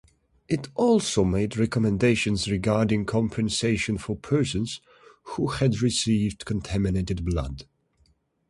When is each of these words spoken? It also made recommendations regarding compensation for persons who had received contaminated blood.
It 0.47 0.67
also 0.73 1.23
made 1.23 1.57
recommendations 1.57 2.49
regarding 2.49 3.05
compensation 3.05 3.99
for 3.99 4.15
persons 4.15 4.81
who 5.35 5.49
had 5.49 5.83
received 5.83 6.43
contaminated 6.43 7.23
blood. 7.23 7.65